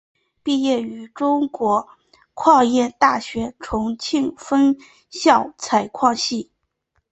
[0.41, 1.87] 毕业于中国
[2.33, 4.75] 矿业大学重庆分
[5.11, 6.49] 校采矿系。